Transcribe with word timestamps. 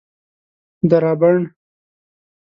درابڼ 0.89 1.37